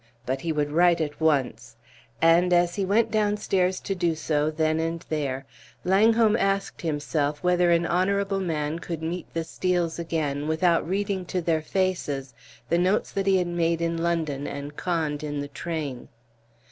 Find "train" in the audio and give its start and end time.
15.49-16.07